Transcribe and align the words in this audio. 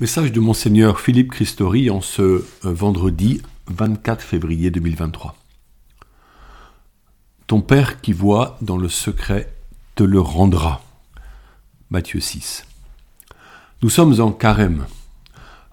Message 0.00 0.30
de 0.30 0.38
Monseigneur 0.38 1.00
Philippe 1.00 1.32
Christori 1.32 1.90
en 1.90 2.00
ce 2.00 2.22
euh, 2.22 2.44
vendredi 2.62 3.42
24 3.66 4.22
février 4.22 4.70
2023. 4.70 5.34
Ton 7.48 7.62
Père 7.62 8.00
qui 8.00 8.12
voit 8.12 8.56
dans 8.62 8.76
le 8.76 8.88
secret 8.88 9.52
te 9.96 10.04
le 10.04 10.20
rendra. 10.20 10.84
Matthieu 11.90 12.20
6. 12.20 12.64
Nous 13.82 13.90
sommes 13.90 14.20
en 14.20 14.30
carême. 14.30 14.86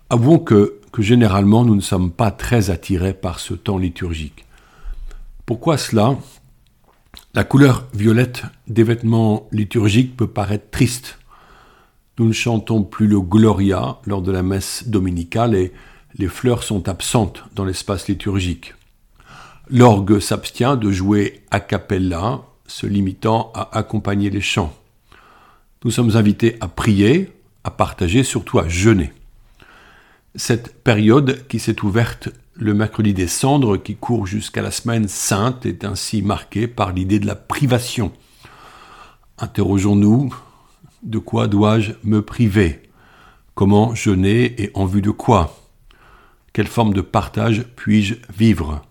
Avouons 0.10 0.40
que, 0.40 0.80
que 0.92 1.04
généralement 1.04 1.64
nous 1.64 1.76
ne 1.76 1.82
sommes 1.82 2.10
pas 2.10 2.32
très 2.32 2.72
attirés 2.72 3.14
par 3.14 3.40
ce 3.40 3.54
temps 3.54 3.78
liturgique. 3.78 4.46
Pourquoi 5.46 5.78
cela? 5.78 6.18
La 7.36 7.44
couleur 7.44 7.86
violette 7.94 8.42
des 8.68 8.82
vêtements 8.82 9.48
liturgiques 9.52 10.18
peut 10.18 10.26
paraître 10.26 10.72
triste 10.72 11.20
nous 12.18 12.28
ne 12.28 12.34
chantons 12.34 12.84
plus 12.84 13.08
le 13.08 13.20
Gloria 13.20 14.00
lors 14.06 14.22
de 14.22 14.32
la 14.32 14.44
messe 14.44 14.88
dominicale 14.88 15.56
et 15.56 15.74
les 16.18 16.28
fleurs 16.28 16.64
sont 16.64 16.88
absentes 16.88 17.44
dans 17.56 17.66
l'espace 17.66 18.08
liturgique. 18.08 18.74
L'orgue 19.70 20.20
s'abstient 20.20 20.78
de 20.78 20.92
jouer 20.92 21.42
a 21.52 21.60
cappella, 21.60 22.42
se 22.68 22.88
limitant 22.88 23.52
à 23.54 23.78
accompagner 23.78 24.30
les 24.30 24.42
chants. 24.42 24.74
Nous 25.84 25.92
sommes 25.92 26.16
invités 26.16 26.56
à 26.62 26.68
prier, 26.68 27.34
à 27.64 27.72
partager, 27.72 28.24
surtout 28.24 28.60
à 28.60 28.68
jeûner. 28.68 29.12
Cette 30.36 30.84
période 30.84 31.46
qui 31.48 31.60
s'est 31.60 31.84
ouverte 31.84 32.30
le 32.54 32.74
mercredi 32.74 33.14
des 33.14 33.28
cendres, 33.28 33.78
qui 33.78 33.96
court 33.96 34.26
jusqu'à 34.26 34.62
la 34.62 34.72
semaine 34.72 35.08
sainte, 35.08 35.66
est 35.66 35.84
ainsi 35.84 36.22
marquée 36.22 36.68
par 36.68 36.94
l'idée 36.94 37.20
de 37.20 37.28
la 37.28 37.36
privation. 37.36 38.14
Interrogeons-nous, 39.38 40.34
de 41.06 41.20
quoi 41.20 41.48
dois-je 41.48 41.94
me 42.04 42.22
priver? 42.22 42.82
Comment 43.54 43.96
jeûner 43.96 44.62
et 44.62 44.72
en 44.74 44.86
vue 44.86 45.04
de 45.04 45.12
quoi? 45.12 45.56
Quelle 46.52 46.68
forme 46.68 46.94
de 46.94 47.02
partage 47.02 47.64
puis-je 47.76 48.16
vivre? 48.36 48.82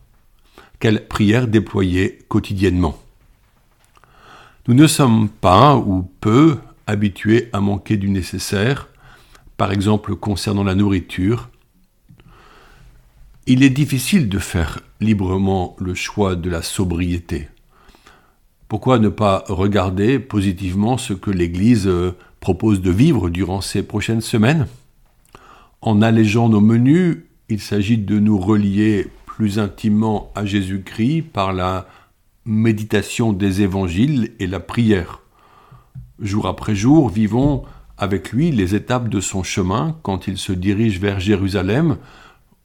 Quelle 0.78 1.06
prière 1.08 1.48
déployer 1.48 2.20
quotidiennement? 2.28 2.98
Nous 4.68 4.74
ne 4.74 4.86
sommes 4.86 5.28
pas 5.28 5.76
ou 5.76 6.08
peu 6.20 6.58
habitués 6.86 7.50
à 7.52 7.60
manquer 7.60 7.96
du 7.96 8.08
nécessaire, 8.08 8.88
par 9.56 9.72
exemple 9.72 10.14
concernant 10.14 10.64
la 10.64 10.74
nourriture. 10.74 11.50
Il 13.46 13.62
est 13.62 13.70
difficile 13.70 14.28
de 14.28 14.38
faire 14.38 14.80
librement 15.00 15.76
le 15.78 15.94
choix 15.94 16.36
de 16.36 16.48
la 16.48 16.62
sobriété. 16.62 17.48
Pourquoi 18.68 18.98
ne 18.98 19.08
pas 19.08 19.44
regarder 19.48 20.18
positivement 20.18 20.96
ce 20.98 21.12
que 21.12 21.30
l'Église 21.30 21.86
euh, 21.86 22.16
propose 22.40 22.80
de 22.80 22.90
vivre 22.90 23.28
durant 23.30 23.60
ces 23.60 23.82
prochaines 23.82 24.20
semaines? 24.20 24.66
En 25.82 26.00
allégeant 26.00 26.48
nos 26.48 26.60
menus, 26.60 27.18
il 27.48 27.60
s'agit 27.60 27.98
de 27.98 28.18
nous 28.18 28.38
relier 28.38 29.06
plus 29.26 29.58
intimement 29.58 30.32
à 30.34 30.46
Jésus-Christ 30.46 31.22
par 31.22 31.52
la 31.52 31.86
méditation 32.46 33.32
des 33.32 33.62
évangiles 33.62 34.32
et 34.38 34.46
la 34.46 34.60
prière. 34.60 35.20
Jour 36.20 36.46
après 36.46 36.74
jour, 36.74 37.08
vivons 37.08 37.64
avec 37.98 38.32
lui 38.32 38.50
les 38.50 38.74
étapes 38.74 39.08
de 39.08 39.20
son 39.20 39.42
chemin 39.42 39.96
quand 40.02 40.26
il 40.26 40.38
se 40.38 40.52
dirige 40.52 41.00
vers 41.00 41.20
Jérusalem, 41.20 41.96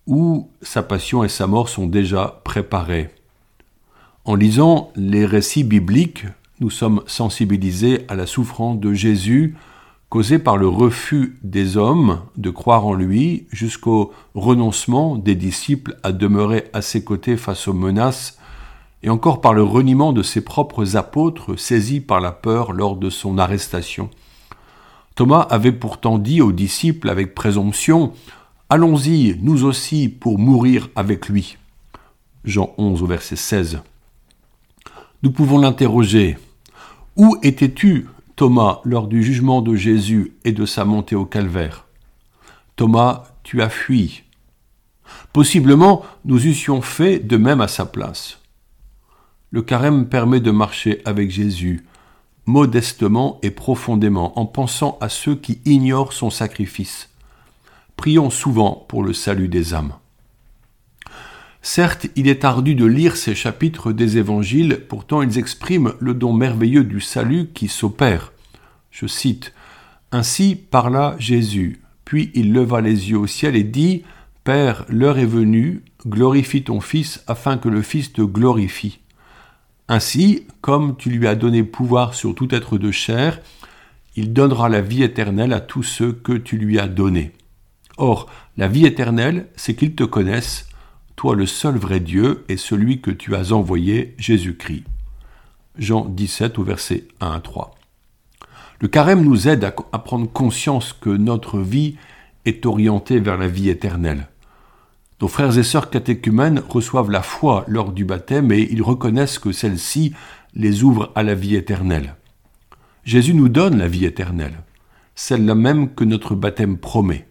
où 0.08 0.50
sa 0.62 0.82
passion 0.82 1.24
et 1.24 1.30
sa 1.30 1.46
mort 1.46 1.70
sont 1.70 1.88
déjà 1.88 2.42
préparées. 2.44 3.10
En 4.30 4.36
lisant 4.36 4.92
les 4.96 5.26
récits 5.26 5.64
bibliques, 5.64 6.28
nous 6.60 6.70
sommes 6.70 7.02
sensibilisés 7.08 8.06
à 8.10 8.16
la 8.16 8.28
souffrance 8.28 8.80
de 8.80 8.94
Jésus 8.94 9.56
causée 10.10 10.38
par 10.38 10.56
le 10.56 10.68
refus 10.68 11.40
des 11.42 11.78
hommes 11.78 12.22
de 12.38 12.52
croire 12.52 12.86
en 12.86 12.94
lui 12.94 13.48
jusqu'au 13.52 14.14
renoncement 14.36 15.16
des 15.16 15.34
disciples 15.34 15.98
à 16.04 16.12
demeurer 16.12 16.66
à 16.74 16.84
ses 16.84 17.04
côtés 17.04 17.38
face 17.38 17.68
aux 17.68 17.74
menaces 17.74 18.38
et 19.02 19.10
encore 19.10 19.42
par 19.42 19.56
le 19.56 19.64
reniement 19.64 20.14
de 20.14 20.22
ses 20.22 20.42
propres 20.42 20.96
apôtres 20.96 21.58
saisis 21.58 22.00
par 22.00 22.22
la 22.22 22.32
peur 22.32 22.72
lors 22.72 22.98
de 22.98 23.10
son 23.10 23.40
arrestation. 23.40 24.12
Thomas 25.16 25.42
avait 25.42 25.72
pourtant 25.72 26.20
dit 26.20 26.44
aux 26.44 26.52
disciples 26.52 27.10
avec 27.10 27.34
présomption 27.34 28.14
Allons-y, 28.70 29.40
nous 29.42 29.64
aussi, 29.64 30.08
pour 30.08 30.38
mourir 30.38 30.90
avec 30.96 31.30
lui. 31.30 31.58
Jean 32.46 32.76
11 32.78 33.02
au 33.02 33.08
verset 33.08 33.36
16 33.36 33.82
nous 35.24 35.32
pouvons 35.32 35.58
l'interroger. 35.58 36.38
Où 37.16 37.38
étais-tu, 37.44 38.08
Thomas, 38.36 38.80
lors 38.86 39.08
du 39.08 39.24
jugement 39.24 39.62
de 39.62 39.76
Jésus 39.76 40.34
et 40.46 40.52
de 40.54 40.66
sa 40.66 40.86
montée 40.86 41.16
au 41.16 41.26
calvaire? 41.26 41.86
Thomas, 42.76 43.26
tu 43.44 43.62
as 43.62 43.70
fui. 43.70 44.24
Possiblement, 45.34 46.04
nous 46.24 46.46
eussions 46.46 46.82
fait 46.82 47.20
de 47.20 47.36
même 47.36 47.62
à 47.62 47.68
sa 47.68 47.86
place. 47.86 48.40
Le 49.52 49.62
carême 49.62 50.08
permet 50.08 50.40
de 50.40 50.52
marcher 50.52 51.02
avec 51.04 51.32
Jésus, 51.32 51.86
modestement 52.46 53.40
et 53.42 53.52
profondément, 53.52 54.40
en 54.40 54.46
pensant 54.46 54.98
à 55.02 55.10
ceux 55.10 55.36
qui 55.36 55.60
ignorent 55.66 56.14
son 56.14 56.30
sacrifice. 56.30 57.10
Prions 57.98 58.30
souvent 58.30 58.86
pour 58.88 59.04
le 59.04 59.12
salut 59.12 59.50
des 59.50 59.74
âmes. 59.74 59.94
Certes, 61.62 62.08
il 62.16 62.28
est 62.28 62.46
ardu 62.46 62.74
de 62.74 62.86
lire 62.86 63.18
ces 63.18 63.36
chapitres 63.36 63.92
des 63.92 64.18
évangiles, 64.18 64.82
pourtant 64.88 65.22
ils 65.22 65.38
expriment 65.38 65.94
le 66.00 66.14
don 66.14 66.34
merveilleux 66.34 66.86
du 66.86 67.02
salut 67.02 67.50
qui 67.54 67.68
s'opère. 67.68 68.32
Je 68.92 69.08
cite 69.08 69.54
Ainsi 70.12 70.56
parla 70.56 71.16
Jésus, 71.20 71.82
puis 72.06 72.32
il 72.34 72.54
leva 72.54 72.82
les 72.82 73.10
yeux 73.10 73.18
au 73.18 73.28
ciel 73.28 73.56
et 73.56 73.64
dit 73.64 74.04
Père, 74.46 74.86
l'heure 74.88 75.20
est 75.20 75.26
venue, 75.26 75.84
glorifie 76.08 76.64
ton 76.64 76.80
Fils 76.80 77.24
afin 77.28 77.58
que 77.58 77.70
le 77.70 77.82
Fils 77.82 78.14
te 78.14 78.22
glorifie. 78.22 79.00
Ainsi, 79.90 80.46
comme 80.62 80.96
tu 80.96 81.10
lui 81.10 81.28
as 81.28 81.36
donné 81.36 81.64
pouvoir 81.64 82.14
sur 82.14 82.34
tout 82.36 82.54
être 82.56 82.78
de 82.78 82.92
chair, 82.92 83.42
il 84.16 84.34
donnera 84.34 84.70
la 84.70 84.82
vie 84.82 85.04
éternelle 85.04 85.52
à 85.52 85.60
tous 85.60 85.84
ceux 85.84 86.14
que 86.14 86.34
tu 86.34 86.58
lui 86.58 86.80
as 86.80 86.88
donnés. 86.88 87.32
Or, 87.98 88.30
la 88.56 88.68
vie 88.68 88.86
éternelle, 88.86 89.48
c'est 89.56 89.76
qu'ils 89.76 89.96
te 89.96 90.04
connaissent, 90.04 90.69
toi 91.20 91.36
le 91.36 91.46
seul 91.46 91.76
vrai 91.76 92.00
Dieu 92.00 92.46
est 92.48 92.56
celui 92.56 93.02
que 93.02 93.12
tu 93.12 93.36
as 93.36 93.52
envoyé, 93.52 94.16
Jésus-Christ. 94.18 94.86
Jean 95.78 96.06
17 96.06 96.58
au 96.58 96.64
verset 96.64 97.10
1 97.20 97.32
à 97.32 97.42
3. 97.42 97.76
Le 98.80 98.88
carême 98.88 99.26
nous 99.26 99.50
aide 99.50 99.66
à, 99.66 100.00
prendre 100.00 100.32
conscience 100.32 100.94
que 100.94 101.10
notre 101.10 101.60
vie 101.60 101.98
est 102.46 102.66
orientée 102.66 103.20
vers 103.20 103.38
la 103.38 103.50
vie 103.50 103.68
éternelle. 103.68 104.30
Nos 105.20 105.28
frères 105.28 105.58
et 105.58 105.64
sœurs 105.64 105.90
catéchumènes 105.90 106.64
reçoivent 106.70 107.12
la 107.12 107.22
foi 107.22 107.66
lors 107.68 107.92
du 107.92 108.06
baptême 108.06 108.54
et 108.54 108.70
ils 108.72 108.82
reconnaissent 108.82 109.40
que 109.40 109.52
celle-ci 109.52 110.14
les 110.54 110.84
ouvre 110.86 111.12
à 111.16 111.24
la 111.24 111.36
vie 111.36 111.58
éternelle. 111.58 112.16
Jésus 113.04 113.34
nous 113.34 113.50
donne 113.50 113.78
la 113.78 113.90
vie 113.90 114.06
éternelle, 114.06 114.64
celle-là 115.16 115.56
même 115.56 115.94
que 115.94 116.06
notre 116.06 116.34
baptême 116.34 116.78
promet. 116.78 117.28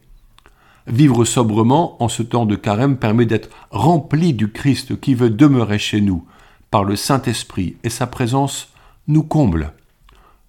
Vivre 0.88 1.26
sobrement 1.26 2.03
en 2.03 2.09
ce 2.09 2.22
temps 2.22 2.47
de 2.47 2.56
carême 2.56 2.97
permet 2.97 3.26
d'être 3.26 3.50
rempli 3.71 4.32
du 4.32 4.50
Christ 4.50 4.99
qui 4.99 5.15
veut 5.15 5.28
demeurer 5.28 5.78
chez 5.78 6.00
nous 6.00 6.26
par 6.71 6.82
le 6.82 6.97
Saint-Esprit 6.97 7.76
et 7.84 7.91
sa 7.91 8.06
présence 8.06 8.72
nous 9.06 9.22
comble. 9.22 9.75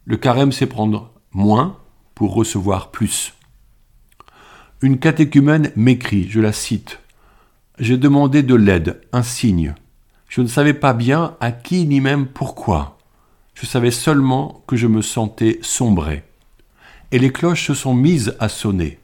Le 0.05 0.15
carême, 0.15 0.53
c'est 0.53 0.65
prendre 0.65 1.11
moins 1.33 1.77
pour 2.15 2.33
recevoir 2.33 2.89
plus. 2.89 3.33
Une 4.81 4.97
catéchumène 4.97 5.73
m'écrit, 5.75 6.29
je 6.29 6.39
la 6.39 6.53
cite, 6.53 6.99
J'ai 7.77 7.97
demandé 7.97 8.41
de 8.41 8.55
l'aide, 8.55 9.01
un 9.11 9.23
signe. 9.23 9.75
Je 10.29 10.39
ne 10.39 10.47
savais 10.47 10.73
pas 10.73 10.93
bien 10.93 11.35
à 11.41 11.51
qui 11.51 11.85
ni 11.85 11.99
même 11.99 12.27
pourquoi. 12.27 12.97
Je 13.55 13.65
savais 13.65 13.91
seulement 13.91 14.63
que 14.67 14.77
je 14.77 14.87
me 14.87 15.01
sentais 15.01 15.59
sombré. 15.61 16.23
Et 17.11 17.19
les 17.19 17.31
cloches 17.31 17.67
se 17.67 17.73
sont 17.73 17.93
mises 17.93 18.37
à 18.39 18.47
sonner 18.47 18.99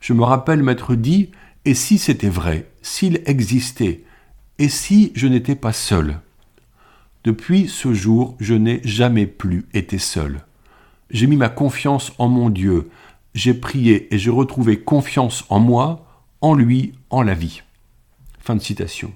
je 0.00 0.12
me 0.12 0.22
rappelle 0.22 0.62
m'être 0.62 0.94
dit, 0.94 1.30
et 1.64 1.74
si 1.74 1.98
c'était 1.98 2.28
vrai, 2.28 2.70
s'il 2.82 3.22
existait, 3.26 4.04
et 4.58 4.68
si 4.68 5.12
je 5.14 5.26
n'étais 5.26 5.54
pas 5.54 5.72
seul? 5.72 6.20
Depuis 7.24 7.68
ce 7.68 7.92
jour, 7.92 8.36
je 8.40 8.54
n'ai 8.54 8.80
jamais 8.84 9.26
plus 9.26 9.66
été 9.74 9.98
seul. 9.98 10.44
J'ai 11.10 11.26
mis 11.26 11.36
ma 11.36 11.48
confiance 11.48 12.12
en 12.18 12.28
mon 12.28 12.48
Dieu, 12.50 12.90
j'ai 13.34 13.54
prié 13.54 14.12
et 14.14 14.18
j'ai 14.18 14.30
retrouvé 14.30 14.80
confiance 14.80 15.44
en 15.48 15.60
moi, 15.60 16.06
en 16.40 16.54
lui, 16.54 16.92
en 17.10 17.22
la 17.22 17.34
vie. 17.34 17.62
Fin 18.40 18.56
de 18.56 18.62
citation. 18.62 19.12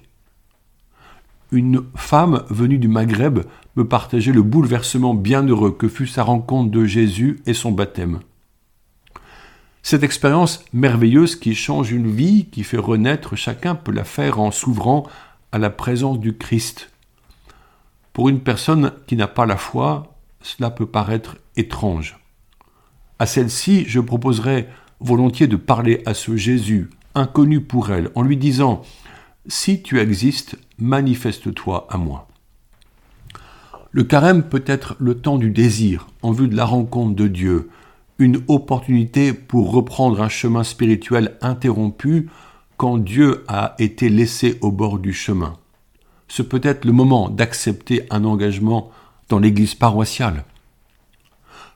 Une 1.51 1.83
femme 1.95 2.43
venue 2.49 2.77
du 2.77 2.87
Maghreb 2.87 3.39
me 3.75 3.87
partageait 3.87 4.31
le 4.31 4.41
bouleversement 4.41 5.13
bienheureux 5.13 5.71
que 5.71 5.87
fut 5.87 6.07
sa 6.07 6.23
rencontre 6.23 6.71
de 6.71 6.85
Jésus 6.85 7.41
et 7.45 7.53
son 7.53 7.71
baptême. 7.71 8.19
Cette 9.85 10.03
expérience 10.03 10.63
merveilleuse 10.71 11.35
qui 11.35 11.53
change 11.53 11.91
une 11.91 12.09
vie, 12.09 12.45
qui 12.45 12.63
fait 12.63 12.77
renaître, 12.77 13.35
chacun 13.35 13.75
peut 13.75 13.91
la 13.91 14.05
faire 14.05 14.39
en 14.39 14.49
s'ouvrant 14.49 15.05
à 15.51 15.57
la 15.57 15.69
présence 15.69 16.19
du 16.19 16.37
Christ. 16.37 16.89
Pour 18.13 18.29
une 18.29 18.39
personne 18.39 18.93
qui 19.07 19.17
n'a 19.17 19.27
pas 19.27 19.45
la 19.45 19.57
foi, 19.57 20.15
cela 20.41 20.71
peut 20.71 20.85
paraître 20.85 21.37
étrange. 21.57 22.17
À 23.19 23.25
celle-ci, 23.25 23.83
je 23.85 23.99
proposerai 23.99 24.69
volontiers 25.01 25.47
de 25.47 25.57
parler 25.57 26.01
à 26.05 26.13
ce 26.13 26.37
Jésus, 26.37 26.89
inconnu 27.13 27.59
pour 27.59 27.91
elle, 27.91 28.09
en 28.15 28.21
lui 28.21 28.37
disant 28.37 28.83
Si 29.47 29.83
tu 29.83 29.99
existes, 29.99 30.57
manifeste-toi 30.77 31.87
à 31.89 31.97
moi. 31.97 32.29
Le 33.91 34.05
carême 34.05 34.43
peut 34.43 34.63
être 34.65 34.95
le 34.99 35.15
temps 35.15 35.37
du 35.37 35.51
désir, 35.51 36.07
en 36.21 36.31
vue 36.31 36.47
de 36.47 36.55
la 36.55 36.65
rencontre 36.65 37.15
de 37.15 37.27
Dieu, 37.27 37.69
une 38.23 38.41
opportunité 38.47 39.33
pour 39.33 39.71
reprendre 39.71 40.21
un 40.21 40.29
chemin 40.29 40.63
spirituel 40.63 41.37
interrompu 41.41 42.29
quand 42.77 42.97
Dieu 42.97 43.43
a 43.47 43.75
été 43.79 44.09
laissé 44.09 44.57
au 44.61 44.71
bord 44.71 44.97
du 44.97 45.13
chemin. 45.13 45.57
Ce 46.27 46.41
peut 46.41 46.61
être 46.63 46.85
le 46.85 46.93
moment 46.93 47.29
d'accepter 47.29 48.05
un 48.09 48.23
engagement 48.23 48.91
dans 49.29 49.39
l'église 49.39 49.75
paroissiale. 49.75 50.45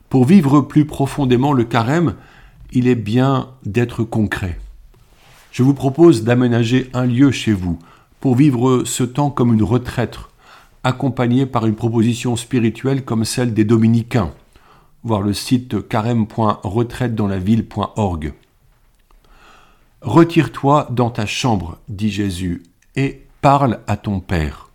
Pour 0.08 0.24
vivre 0.24 0.62
plus 0.62 0.86
profondément 0.86 1.52
le 1.52 1.64
carême, 1.64 2.14
il 2.72 2.88
est 2.88 2.94
bien 2.94 3.50
d'être 3.64 4.04
concret. 4.04 4.58
Je 5.52 5.62
vous 5.62 5.74
propose 5.74 6.24
d'aménager 6.24 6.90
un 6.94 7.04
lieu 7.04 7.30
chez 7.30 7.52
vous 7.52 7.78
pour 8.20 8.34
vivre 8.34 8.84
ce 8.84 9.04
temps 9.04 9.30
comme 9.30 9.52
une 9.52 9.62
retraite, 9.62 10.18
accompagnée 10.82 11.46
par 11.46 11.66
une 11.66 11.74
proposition 11.74 12.36
spirituelle 12.36 13.04
comme 13.04 13.24
celle 13.24 13.54
des 13.54 13.64
dominicains. 13.64 14.32
Voir 15.04 15.22
le 15.22 15.32
site 15.32 15.88
carême.retraitedanslaville.org. 15.88 18.34
Retire-toi 20.00 20.88
dans 20.90 21.10
ta 21.10 21.26
chambre, 21.26 21.78
dit 21.88 22.10
Jésus, 22.10 22.64
et 22.96 23.22
parle 23.40 23.80
à 23.86 23.96
ton 23.96 24.20
Père. 24.20 24.70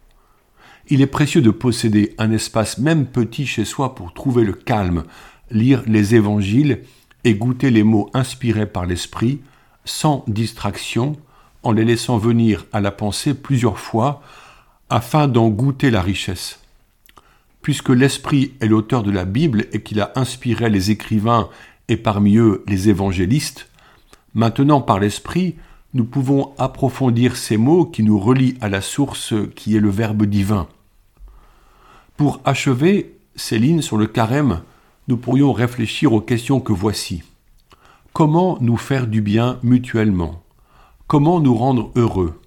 Il 0.89 1.01
est 1.01 1.07
précieux 1.07 1.41
de 1.41 1.51
posséder 1.51 2.13
un 2.17 2.31
espace 2.31 2.77
même 2.77 3.05
petit 3.05 3.45
chez 3.45 3.65
soi 3.65 3.95
pour 3.95 4.13
trouver 4.13 4.43
le 4.43 4.53
calme, 4.53 5.03
lire 5.51 5.83
les 5.87 6.15
évangiles 6.15 6.83
et 7.23 7.35
goûter 7.35 7.69
les 7.69 7.83
mots 7.83 8.09
inspirés 8.13 8.65
par 8.65 8.85
l'Esprit, 8.85 9.41
sans 9.85 10.23
distraction, 10.27 11.17
en 11.63 11.71
les 11.71 11.85
laissant 11.85 12.17
venir 12.17 12.65
à 12.71 12.81
la 12.81 12.91
pensée 12.91 13.33
plusieurs 13.33 13.79
fois, 13.79 14.21
afin 14.89 15.27
d'en 15.27 15.49
goûter 15.49 15.91
la 15.91 16.01
richesse. 16.01 16.59
Puisque 17.63 17.89
l'Esprit 17.89 18.53
est 18.59 18.67
l'auteur 18.67 19.03
de 19.03 19.09
la 19.09 19.23
Bible 19.23 19.65
et 19.71 19.81
qu'il 19.81 20.01
a 20.01 20.11
inspiré 20.15 20.69
les 20.69 20.91
écrivains 20.91 21.49
et 21.87 21.95
parmi 21.95 22.35
eux 22.35 22.61
les 22.67 22.89
évangélistes, 22.89 23.69
maintenant 24.33 24.81
par 24.81 24.99
l'Esprit, 24.99 25.55
nous 25.93 26.03
pouvons 26.03 26.53
approfondir 26.57 27.37
ces 27.37 27.55
mots 27.55 27.85
qui 27.85 28.03
nous 28.03 28.19
relient 28.19 28.57
à 28.59 28.67
la 28.67 28.81
source 28.81 29.33
qui 29.55 29.77
est 29.77 29.79
le 29.79 29.89
Verbe 29.89 30.25
divin. 30.25 30.67
Pour 32.17 32.41
achever 32.43 33.15
ces 33.37 33.57
lignes 33.57 33.81
sur 33.81 33.95
le 33.95 34.07
carême, 34.07 34.61
nous 35.07 35.15
pourrions 35.17 35.53
réfléchir 35.53 36.11
aux 36.11 36.21
questions 36.21 36.59
que 36.59 36.73
voici. 36.73 37.23
Comment 38.11 38.57
nous 38.59 38.77
faire 38.77 39.07
du 39.07 39.21
bien 39.21 39.57
mutuellement? 39.63 40.43
Comment 41.07 41.39
nous 41.39 41.55
rendre 41.55 41.91
heureux? 41.95 42.41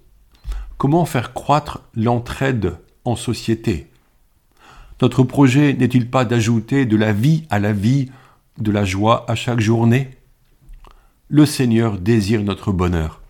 Comment 0.76 1.06
faire 1.06 1.32
croître 1.32 1.80
l'entraide 1.94 2.76
en 3.06 3.16
société? 3.16 3.86
Notre 5.02 5.24
projet 5.24 5.74
n'est-il 5.74 6.08
pas 6.08 6.24
d'ajouter 6.24 6.86
de 6.86 6.96
la 6.96 7.12
vie 7.12 7.44
à 7.50 7.58
la 7.58 7.72
vie, 7.72 8.10
de 8.58 8.72
la 8.72 8.86
joie 8.86 9.26
à 9.28 9.34
chaque 9.34 9.60
journée? 9.60 10.10
Le 11.28 11.44
Seigneur 11.44 11.98
désire 11.98 12.42
notre 12.42 12.72
bonheur. 12.72 13.20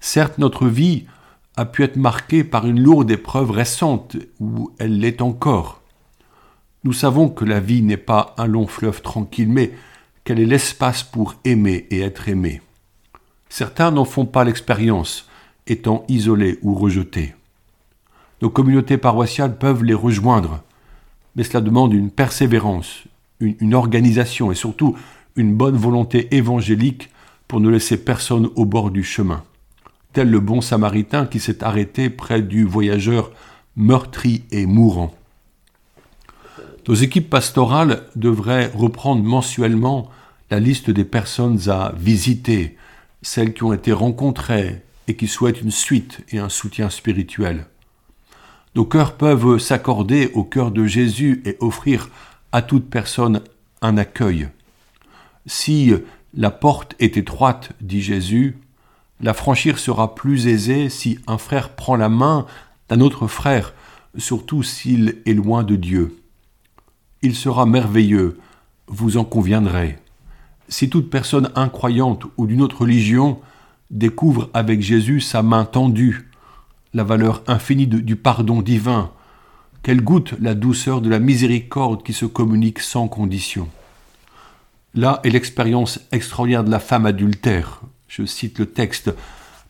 Certes, 0.00 0.38
notre 0.38 0.66
vie 0.66 1.06
a 1.56 1.66
pu 1.66 1.84
être 1.84 1.96
marquée 1.96 2.42
par 2.42 2.66
une 2.66 2.80
lourde 2.80 3.10
épreuve 3.12 3.52
récente, 3.52 4.16
ou 4.40 4.72
elle 4.80 4.98
l'est 4.98 5.22
encore. 5.22 5.82
Nous 6.82 6.92
savons 6.92 7.28
que 7.28 7.44
la 7.44 7.60
vie 7.60 7.82
n'est 7.82 7.96
pas 7.96 8.34
un 8.36 8.46
long 8.46 8.66
fleuve 8.66 9.02
tranquille, 9.02 9.50
mais 9.50 9.72
qu'elle 10.24 10.40
est 10.40 10.46
l'espace 10.46 11.04
pour 11.04 11.36
aimer 11.44 11.86
et 11.90 12.00
être 12.00 12.28
aimé. 12.28 12.60
Certains 13.48 13.92
n'en 13.92 14.04
font 14.04 14.26
pas 14.26 14.42
l'expérience, 14.42 15.28
étant 15.68 16.04
isolés 16.08 16.58
ou 16.62 16.74
rejetés. 16.74 17.34
Nos 18.40 18.50
communautés 18.50 18.98
paroissiales 18.98 19.56
peuvent 19.56 19.84
les 19.84 19.94
rejoindre, 19.94 20.64
mais 21.36 21.44
cela 21.44 21.60
demande 21.60 21.92
une 21.94 22.10
persévérance, 22.10 23.04
une, 23.40 23.74
organisation 23.74 24.52
et 24.52 24.54
surtout 24.54 24.96
une 25.36 25.54
bonne 25.54 25.76
volonté 25.76 26.34
évangélique 26.34 27.10
pour 27.48 27.60
ne 27.60 27.70
laisser 27.70 28.02
personne 28.02 28.48
au 28.54 28.64
bord 28.64 28.90
du 28.90 29.02
chemin, 29.02 29.42
tel 30.12 30.30
le 30.30 30.40
bon 30.40 30.60
samaritain 30.60 31.26
qui 31.26 31.40
s'est 31.40 31.64
arrêté 31.64 32.10
près 32.10 32.42
du 32.42 32.64
voyageur 32.64 33.30
meurtri 33.76 34.44
et 34.50 34.66
mourant. 34.66 35.14
Nos 36.88 36.94
équipes 36.94 37.30
pastorales 37.30 38.02
devraient 38.16 38.70
reprendre 38.74 39.22
mensuellement 39.22 40.10
la 40.50 40.60
liste 40.60 40.90
des 40.90 41.04
personnes 41.04 41.68
à 41.68 41.94
visiter, 41.96 42.76
celles 43.22 43.54
qui 43.54 43.62
ont 43.62 43.72
été 43.72 43.92
rencontrées 43.92 44.82
et 45.08 45.16
qui 45.16 45.28
souhaitent 45.28 45.62
une 45.62 45.70
suite 45.70 46.20
et 46.30 46.38
un 46.38 46.48
soutien 46.48 46.90
spirituel. 46.90 47.66
Nos 48.74 48.84
cœurs 48.84 49.16
peuvent 49.16 49.58
s'accorder 49.58 50.30
au 50.34 50.44
cœur 50.44 50.70
de 50.70 50.86
Jésus 50.86 51.42
et 51.44 51.56
offrir 51.60 52.08
à 52.52 52.62
toute 52.62 52.88
personne 52.88 53.42
un 53.80 53.96
accueil. 53.96 54.48
Si 55.46 55.92
la 56.34 56.50
porte 56.50 56.94
est 56.98 57.16
étroite, 57.16 57.72
dit 57.80 58.00
Jésus, 58.00 58.56
la 59.20 59.34
franchir 59.34 59.78
sera 59.78 60.14
plus 60.14 60.46
aisée 60.46 60.88
si 60.88 61.18
un 61.26 61.38
frère 61.38 61.74
prend 61.74 61.96
la 61.96 62.08
main 62.08 62.46
d'un 62.88 63.00
autre 63.00 63.26
frère, 63.26 63.74
surtout 64.16 64.62
s'il 64.62 65.22
est 65.26 65.34
loin 65.34 65.62
de 65.62 65.76
Dieu 65.76 66.22
il 67.22 67.36
sera 67.36 67.66
merveilleux, 67.66 68.38
vous 68.88 69.16
en 69.16 69.24
conviendrez. 69.24 69.98
Si 70.68 70.90
toute 70.90 71.08
personne 71.08 71.50
incroyante 71.54 72.24
ou 72.36 72.46
d'une 72.46 72.62
autre 72.62 72.80
religion 72.80 73.40
découvre 73.90 74.50
avec 74.54 74.82
Jésus 74.82 75.20
sa 75.20 75.42
main 75.42 75.64
tendue, 75.64 76.30
la 76.94 77.04
valeur 77.04 77.42
infinie 77.46 77.86
du 77.86 78.16
pardon 78.16 78.62
divin, 78.62 79.10
qu'elle 79.82 80.02
goûte 80.02 80.34
la 80.40 80.54
douceur 80.54 81.00
de 81.00 81.08
la 81.08 81.18
miséricorde 81.18 82.02
qui 82.02 82.12
se 82.12 82.26
communique 82.26 82.80
sans 82.80 83.08
condition. 83.08 83.68
Là 84.94 85.20
est 85.24 85.30
l'expérience 85.30 86.00
extraordinaire 86.12 86.64
de 86.64 86.70
la 86.70 86.78
femme 86.78 87.06
adultère. 87.06 87.80
Je 88.08 88.24
cite 88.24 88.58
le 88.58 88.66
texte 88.66 89.12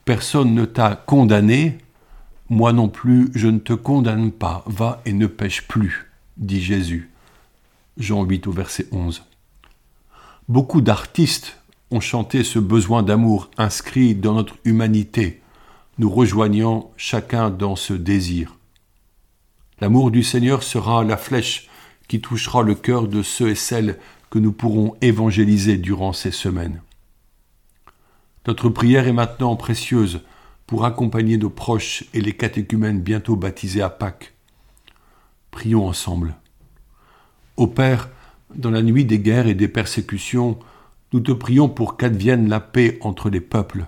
Personne 0.04 0.52
ne 0.54 0.64
t'a 0.64 0.96
condamné, 0.96 1.78
moi 2.50 2.72
non 2.72 2.88
plus 2.88 3.30
je 3.34 3.46
ne 3.46 3.60
te 3.60 3.72
condamne 3.72 4.32
pas, 4.32 4.64
va 4.66 5.00
et 5.06 5.12
ne 5.12 5.28
pêche 5.28 5.68
plus, 5.68 6.10
dit 6.36 6.60
Jésus. 6.60 7.10
Jean 7.98 8.24
8 8.24 8.46
au 8.48 8.52
verset 8.52 8.86
11. 8.90 9.22
Beaucoup 10.48 10.80
d'artistes 10.80 11.58
ont 11.92 12.00
chanté 12.00 12.42
ce 12.42 12.58
besoin 12.58 13.02
d'amour 13.02 13.50
inscrit 13.58 14.14
dans 14.14 14.34
notre 14.34 14.56
humanité, 14.64 15.41
nous 15.98 16.10
rejoignant 16.10 16.90
chacun 16.96 17.50
dans 17.50 17.76
ce 17.76 17.92
désir. 17.92 18.56
L'amour 19.80 20.10
du 20.10 20.22
Seigneur 20.22 20.62
sera 20.62 21.04
la 21.04 21.16
flèche 21.16 21.68
qui 22.08 22.20
touchera 22.20 22.62
le 22.62 22.74
cœur 22.74 23.08
de 23.08 23.22
ceux 23.22 23.50
et 23.50 23.54
celles 23.54 23.98
que 24.30 24.38
nous 24.38 24.52
pourrons 24.52 24.94
évangéliser 25.00 25.76
durant 25.76 26.12
ces 26.12 26.30
semaines. 26.30 26.80
Notre 28.46 28.68
prière 28.68 29.06
est 29.06 29.12
maintenant 29.12 29.56
précieuse 29.56 30.20
pour 30.66 30.84
accompagner 30.84 31.36
nos 31.36 31.50
proches 31.50 32.04
et 32.14 32.20
les 32.20 32.32
catéchumènes 32.32 33.00
bientôt 33.00 33.36
baptisés 33.36 33.82
à 33.82 33.90
Pâques. 33.90 34.32
Prions 35.50 35.86
ensemble. 35.86 36.34
Ô 37.56 37.66
Père, 37.66 38.08
dans 38.54 38.70
la 38.70 38.82
nuit 38.82 39.04
des 39.04 39.18
guerres 39.18 39.46
et 39.46 39.54
des 39.54 39.68
persécutions, 39.68 40.58
nous 41.12 41.20
te 41.20 41.32
prions 41.32 41.68
pour 41.68 41.96
qu'advienne 41.96 42.48
la 42.48 42.60
paix 42.60 42.98
entre 43.02 43.28
les 43.28 43.40
peuples. 43.40 43.86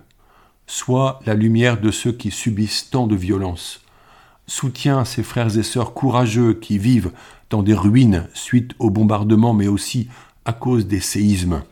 Sois 0.66 1.20
la 1.26 1.34
lumière 1.34 1.80
de 1.80 1.90
ceux 1.90 2.12
qui 2.12 2.30
subissent 2.30 2.90
tant 2.90 3.06
de 3.06 3.16
violence. 3.16 3.82
Soutiens 4.46 5.04
ces 5.04 5.22
frères 5.22 5.56
et 5.58 5.62
sœurs 5.62 5.94
courageux 5.94 6.54
qui 6.54 6.78
vivent 6.78 7.12
dans 7.50 7.62
des 7.62 7.74
ruines 7.74 8.28
suite 8.34 8.72
aux 8.78 8.90
bombardements, 8.90 9.54
mais 9.54 9.68
aussi 9.68 10.08
à 10.44 10.52
cause 10.52 10.86
des 10.86 11.00
séismes. 11.00 11.62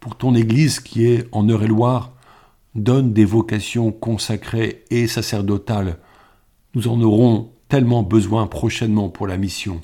Pour 0.00 0.16
ton 0.16 0.34
Église 0.34 0.80
qui 0.80 1.06
est 1.06 1.28
en 1.32 1.48
Eure-et-Loire, 1.48 2.12
donne 2.74 3.12
des 3.12 3.24
vocations 3.24 3.92
consacrées 3.92 4.84
et 4.90 5.06
sacerdotales. 5.06 5.98
Nous 6.74 6.88
en 6.88 7.00
aurons 7.00 7.50
tellement 7.68 8.02
besoin 8.02 8.46
prochainement 8.46 9.08
pour 9.08 9.26
la 9.26 9.36
mission 9.36 9.80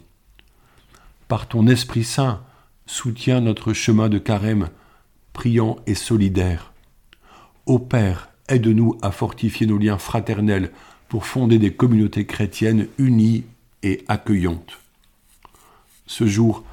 par 1.32 1.48
ton 1.48 1.66
Esprit 1.66 2.04
Saint, 2.04 2.42
soutiens 2.84 3.40
notre 3.40 3.72
chemin 3.72 4.10
de 4.10 4.18
carême, 4.18 4.68
priant 5.32 5.76
et 5.86 5.94
solidaire. 5.94 6.71
Ô 7.64 7.78
Père, 7.78 8.30
aide-nous 8.48 8.98
à 9.02 9.12
fortifier 9.12 9.68
nos 9.68 9.78
liens 9.78 9.98
fraternels 9.98 10.72
pour 11.08 11.26
fonder 11.26 11.60
des 11.60 11.72
communautés 11.72 12.26
chrétiennes 12.26 12.88
unies 12.98 13.44
et 13.84 14.04
accueillantes. 14.08 14.80
Ce 16.06 16.26
jour, 16.26 16.64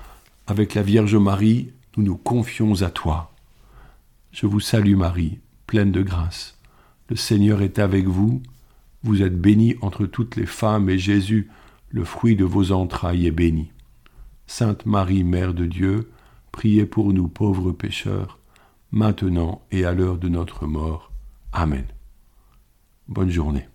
avec 0.47 0.73
la 0.73 0.81
Vierge 0.81 1.15
Marie, 1.15 1.69
nous 1.95 2.03
nous 2.03 2.17
confions 2.17 2.81
à 2.81 2.89
toi. 2.89 3.31
Je 4.31 4.47
vous 4.47 4.59
salue 4.59 4.95
Marie, 4.95 5.37
pleine 5.67 5.91
de 5.91 6.01
grâce. 6.01 6.57
Le 7.09 7.15
Seigneur 7.15 7.61
est 7.61 7.77
avec 7.77 8.07
vous. 8.07 8.41
Vous 9.03 9.21
êtes 9.21 9.39
bénie 9.39 9.75
entre 9.81 10.07
toutes 10.07 10.37
les 10.37 10.47
femmes 10.47 10.89
et 10.89 10.97
Jésus, 10.97 11.51
le 11.91 12.03
fruit 12.03 12.35
de 12.35 12.45
vos 12.45 12.71
entrailles, 12.71 13.27
est 13.27 13.31
béni. 13.31 13.71
Sainte 14.47 14.87
Marie, 14.87 15.23
Mère 15.23 15.53
de 15.53 15.67
Dieu, 15.67 16.09
priez 16.51 16.87
pour 16.87 17.13
nous 17.13 17.27
pauvres 17.27 17.71
pécheurs, 17.71 18.38
maintenant 18.91 19.61
et 19.71 19.85
à 19.85 19.93
l'heure 19.93 20.17
de 20.17 20.29
notre 20.29 20.65
mort. 20.65 21.11
Amen. 21.51 21.85
Bonne 23.07 23.29
journée. 23.29 23.67